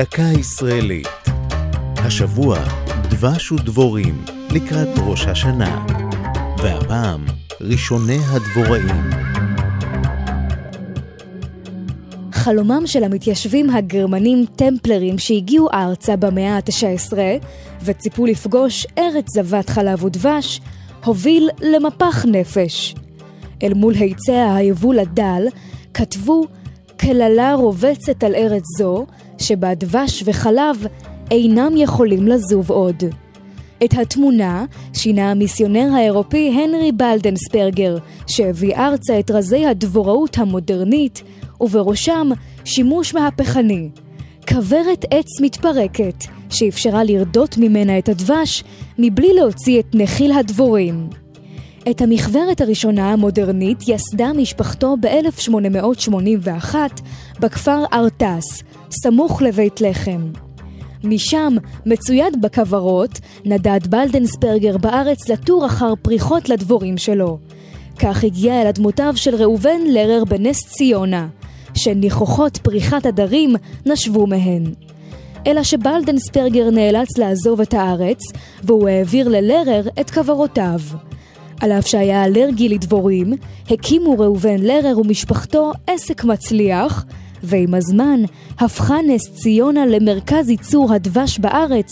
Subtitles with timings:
[0.00, 1.08] דקה ישראלית.
[1.96, 2.58] השבוע
[3.10, 5.86] דבש ודבורים לקראת ראש השנה.
[6.58, 7.26] והפעם
[7.60, 9.10] ראשוני הדבוראים.
[12.32, 17.12] חלומם של המתיישבים הגרמנים טמפלרים שהגיעו ארצה במאה ה-19
[17.84, 20.60] וציפו לפגוש ארץ זבת חלב ודבש,
[21.04, 22.94] הוביל למפח נפש.
[23.62, 25.46] אל מול היצע היבול הדל,
[25.94, 26.44] כתבו
[27.00, 29.06] קללה רובצת על ארץ זו,
[29.38, 30.86] שבה דבש וחלב
[31.30, 33.02] אינם יכולים לזוב עוד.
[33.84, 34.64] את התמונה
[34.94, 41.22] שינה המיסיונר האירופי הנרי בלדנספרגר, שהביא ארצה את רזי הדבוראות המודרנית,
[41.60, 42.28] ובראשם
[42.64, 43.88] שימוש מהפכני.
[44.48, 48.64] כוורת עץ מתפרקת, שאפשרה לרדות ממנה את הדבש,
[48.98, 51.08] מבלי להוציא את נחיל הדבורים.
[51.88, 56.74] את המכוורת הראשונה המודרנית יסדה משפחתו ב-1881
[57.40, 60.32] בכפר ארטס, סמוך לבית לחם.
[61.04, 61.56] משם,
[61.86, 67.38] מצויד בכוורות, נדד בלדנספרגר בארץ לתור אחר פריחות לדבורים שלו.
[67.98, 71.28] כך הגיע אל אדמותיו של ראובן לרר בנס ציונה,
[71.74, 73.56] שניחוחות פריחת הדרים
[73.86, 74.64] נשבו מהן.
[75.46, 78.20] אלא שבלדנספרגר נאלץ לעזוב את הארץ,
[78.64, 80.80] והוא העביר ללרר את כוורותיו.
[81.60, 83.32] על אף שהיה אלרגי לדבורים,
[83.70, 87.04] הקימו ראובן לרר ומשפחתו עסק מצליח,
[87.42, 88.20] ועם הזמן
[88.58, 91.88] הפכה נס ציונה למרכז ייצור הדבש בארץ,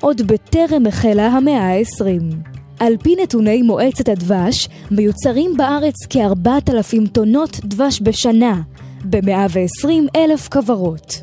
[0.00, 2.34] עוד בטרם החלה המאה ה-20.
[2.80, 8.60] על פי נתוני מועצת הדבש, מיוצרים בארץ כ-4,000 טונות דבש בשנה,
[9.04, 11.22] ב-120 אלף כוורות.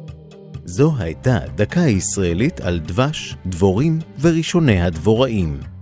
[0.66, 5.75] זו הייתה דקה ישראלית על דבש, דבורים וראשוני הדבוראים.